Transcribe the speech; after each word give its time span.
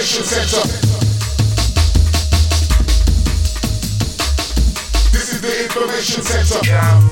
center. 0.00 0.62
This 5.10 5.32
is 5.32 5.40
the 5.40 5.64
information 5.64 6.22
center. 6.22 7.07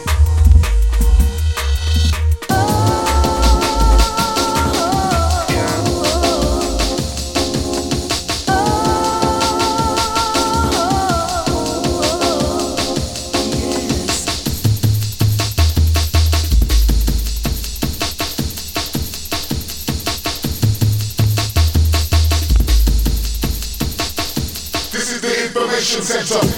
Information 26.27 26.56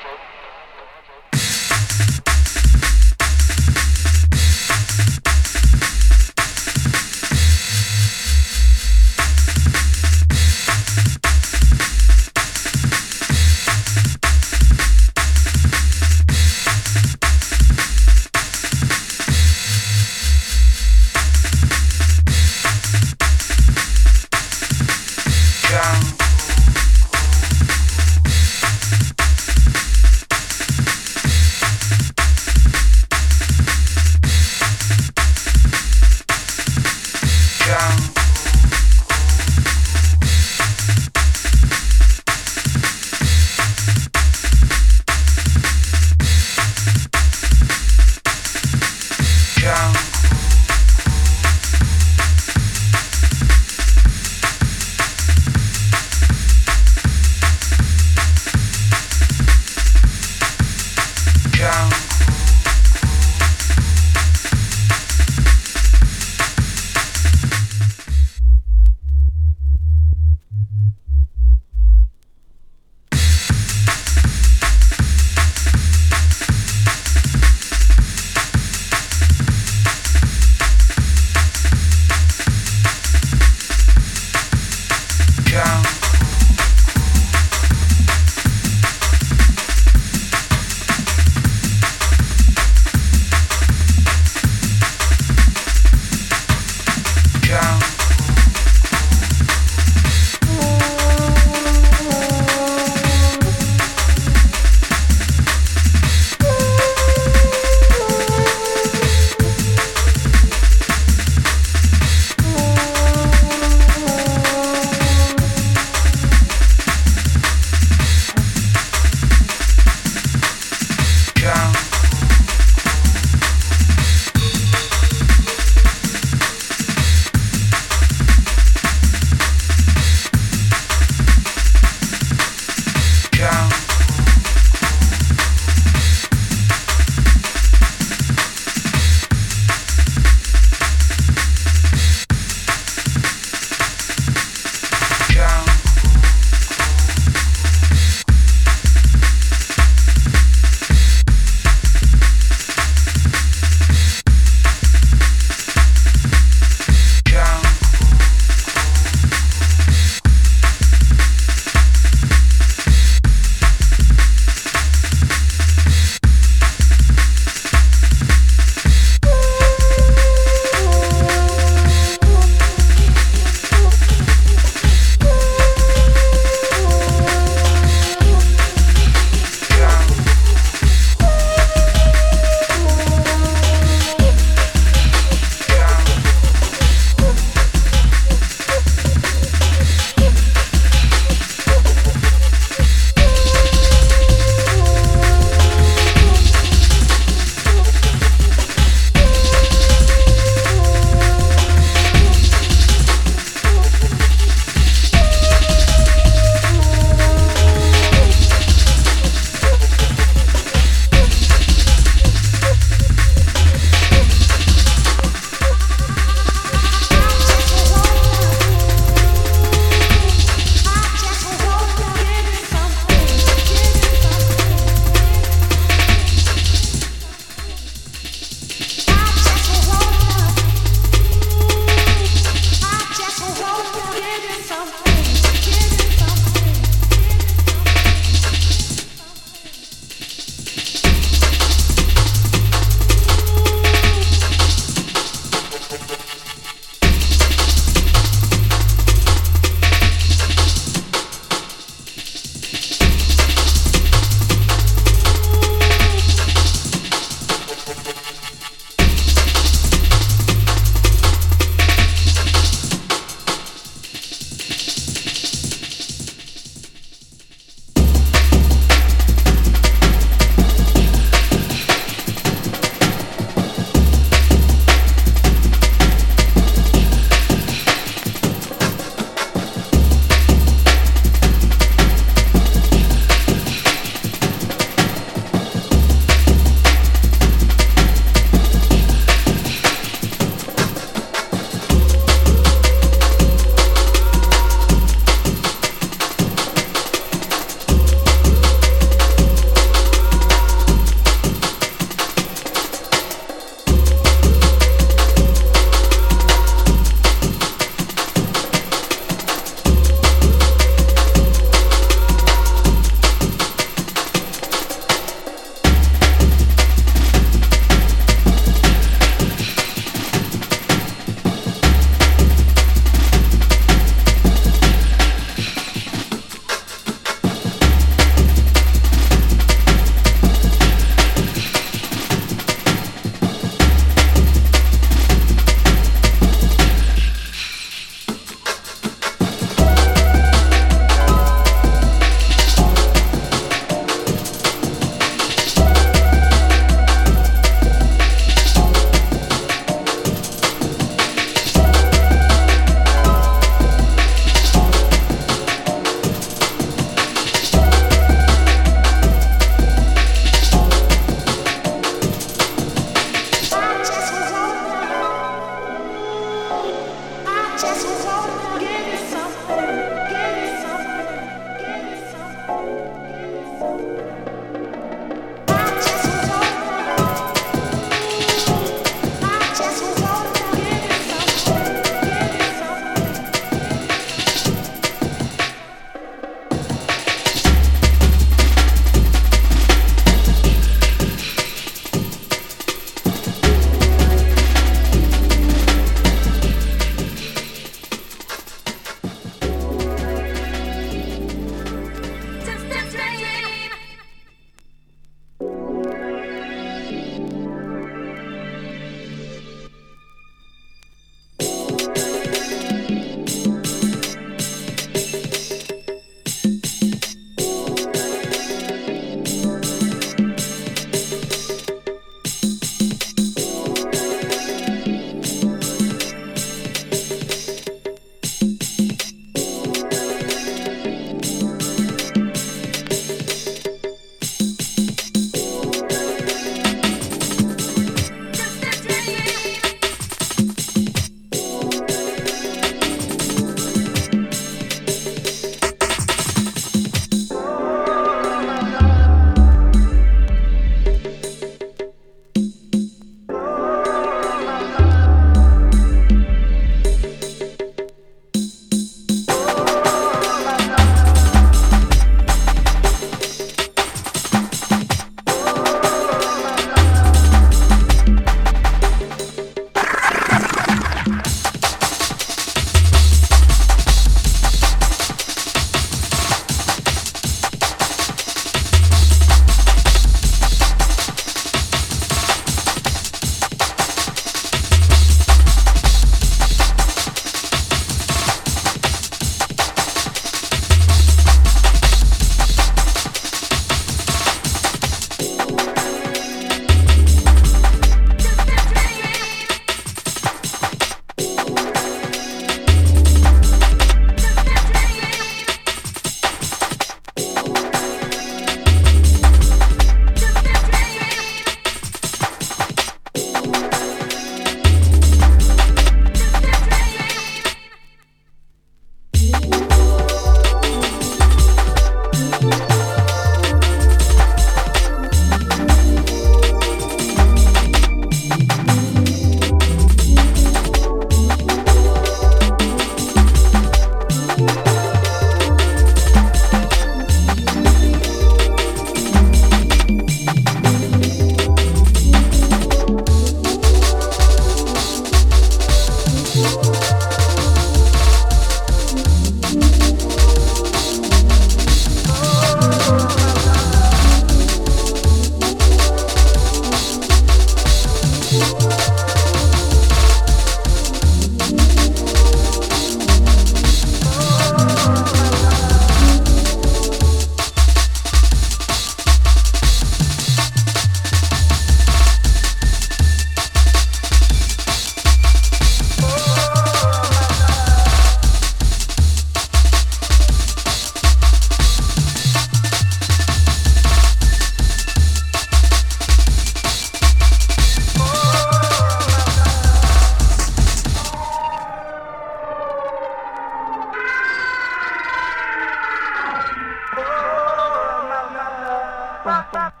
па-па-па. 599.43 600.00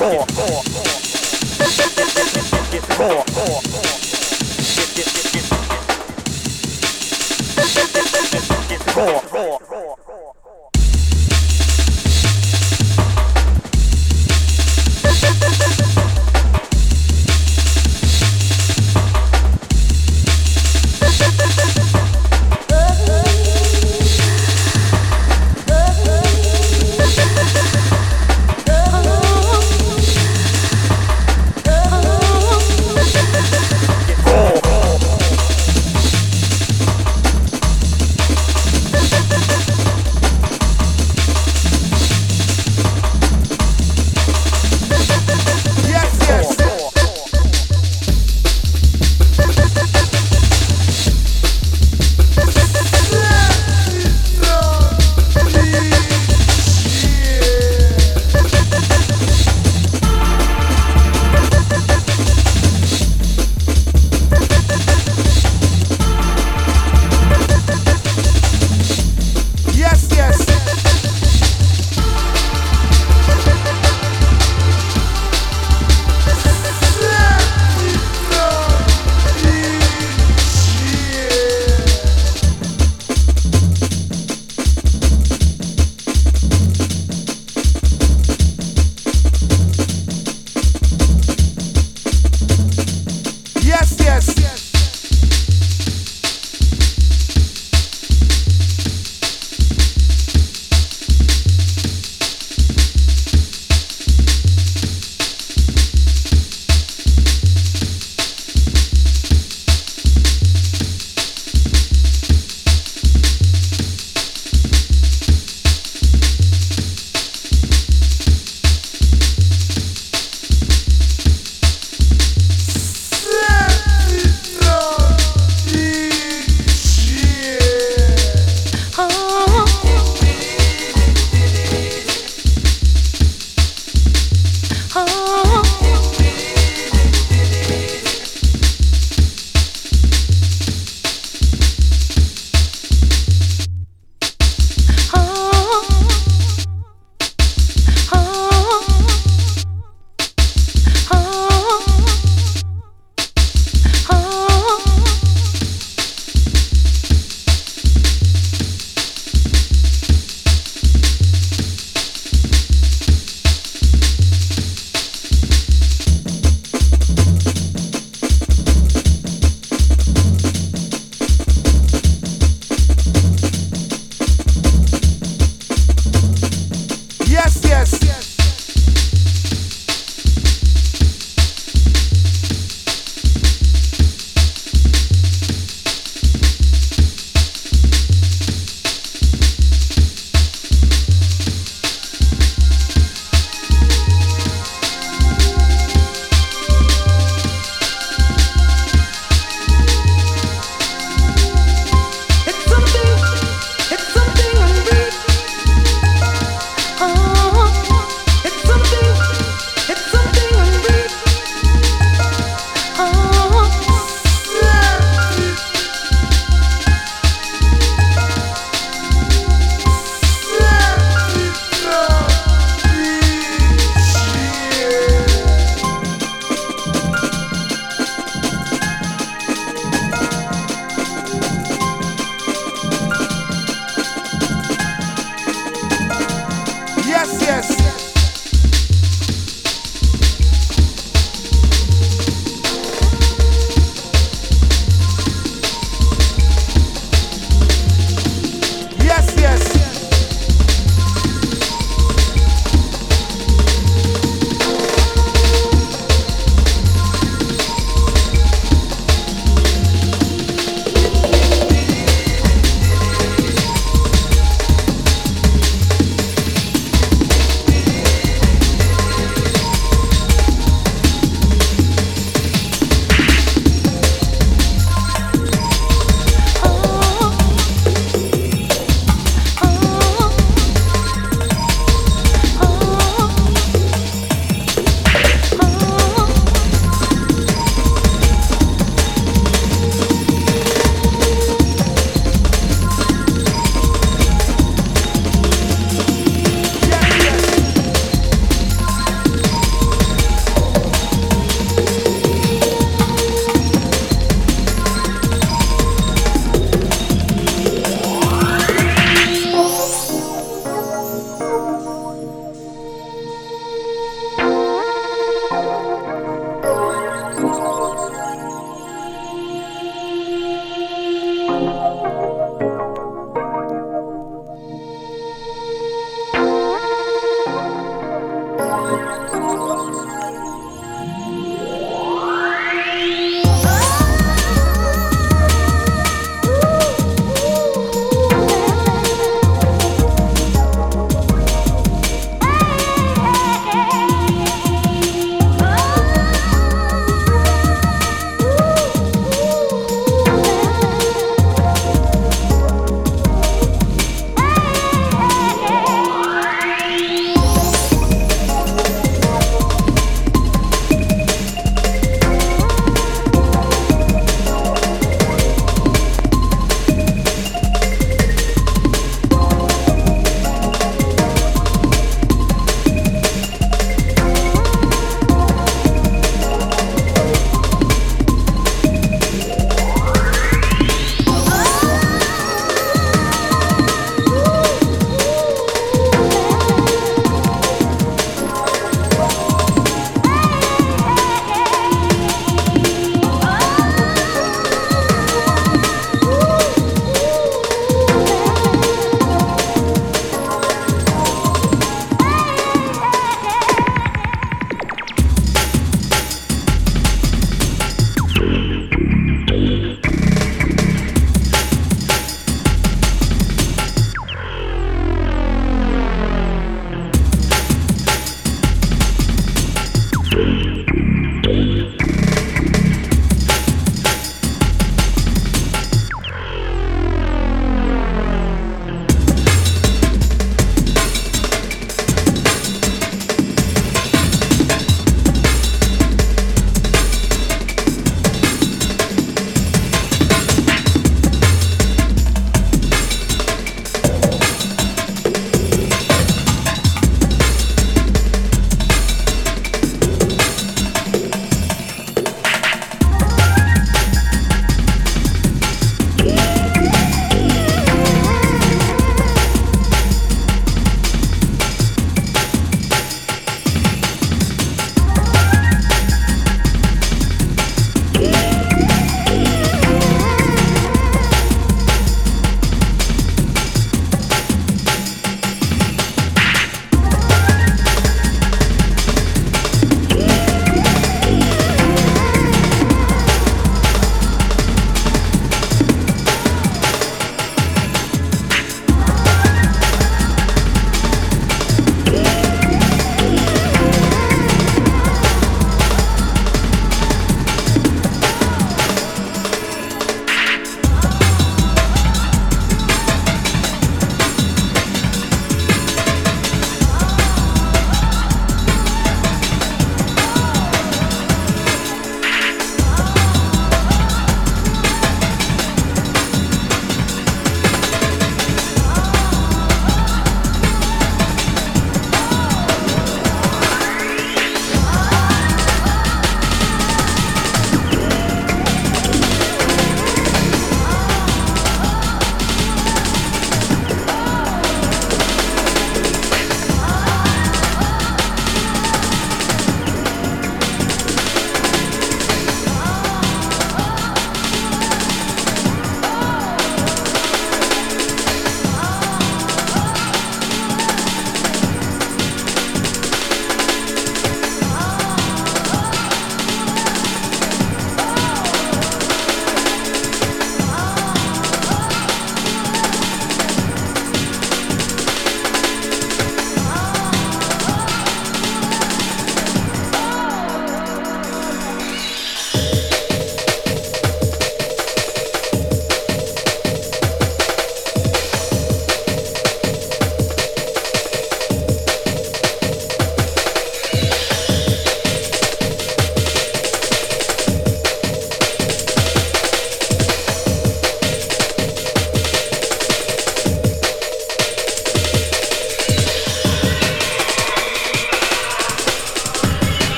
raw, 0.00 0.24
raw, 9.32 9.58
raw. 9.68 9.79